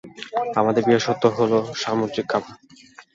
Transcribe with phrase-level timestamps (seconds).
[0.55, 2.53] আমাদের বিশেষত্ব হলো সামুদ্রিক খাবার।